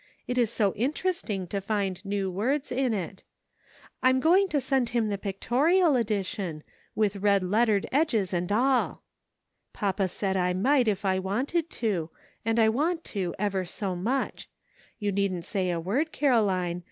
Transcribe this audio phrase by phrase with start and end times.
[0.25, 3.23] It is so interesting to find new words in it.
[4.01, 6.63] I am going to send him the Pictorial Edition,
[6.95, 9.03] with red lettered edges and all.
[9.73, 12.09] Papa said I might if I wanted to,
[12.43, 14.49] and I want to ever so much.
[14.97, 16.79] You needn't say a word, Caroline, 300 GREAT QUESTIONS SETTLED.